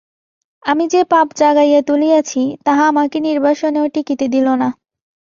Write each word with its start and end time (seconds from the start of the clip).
আমি 0.65 0.83
যে-পাপ 0.87 1.27
জাগাইয়া 1.35 1.81
তুলিয়াছি, 1.81 2.41
তাহা 2.65 2.83
আমাকে 2.87 3.17
নির্বাসনেও 3.19 3.85
টিকিতে 3.87 4.25
দিল 4.27 4.47
না। 4.55 4.69